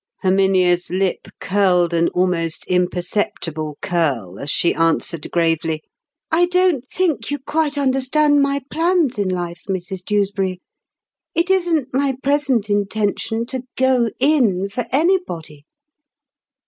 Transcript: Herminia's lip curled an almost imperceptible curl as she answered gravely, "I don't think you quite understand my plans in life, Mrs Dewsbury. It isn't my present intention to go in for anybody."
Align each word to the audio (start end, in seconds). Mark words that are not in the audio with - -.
Herminia's 0.23 0.89
lip 0.89 1.27
curled 1.39 1.93
an 1.93 2.07
almost 2.07 2.65
imperceptible 2.65 3.77
curl 3.83 4.39
as 4.39 4.49
she 4.49 4.73
answered 4.73 5.29
gravely, 5.29 5.83
"I 6.31 6.47
don't 6.47 6.87
think 6.87 7.29
you 7.29 7.37
quite 7.37 7.77
understand 7.77 8.41
my 8.41 8.61
plans 8.71 9.19
in 9.19 9.29
life, 9.29 9.65
Mrs 9.69 10.03
Dewsbury. 10.03 10.59
It 11.35 11.51
isn't 11.51 11.93
my 11.93 12.15
present 12.23 12.67
intention 12.67 13.45
to 13.45 13.61
go 13.77 14.09
in 14.19 14.69
for 14.69 14.87
anybody." 14.91 15.65